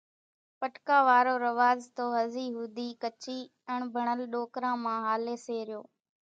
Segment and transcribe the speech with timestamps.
[0.59, 3.39] پٽڪا وارو رواز تو هزِي ۿوُڌِي ڪڇِي
[3.73, 5.81] اڻڀڻل ڏوڪران مان هاليَ سي ريو۔